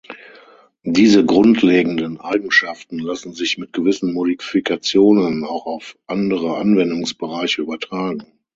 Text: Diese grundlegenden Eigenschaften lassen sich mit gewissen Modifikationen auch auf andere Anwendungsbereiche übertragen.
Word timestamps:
Diese 0.81 1.23
grundlegenden 1.23 2.19
Eigenschaften 2.19 2.97
lassen 2.97 3.33
sich 3.35 3.59
mit 3.59 3.71
gewissen 3.71 4.13
Modifikationen 4.15 5.43
auch 5.45 5.67
auf 5.67 5.95
andere 6.07 6.57
Anwendungsbereiche 6.57 7.61
übertragen. 7.61 8.23